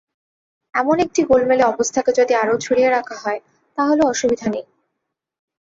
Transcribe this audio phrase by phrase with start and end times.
[0.73, 3.39] এমন একটি গোলমেলে অবস্থাকে যদি আরও ঝুলিয়ে রাখা হয়,
[3.77, 4.65] তাহলেও অসুবিধা নেই।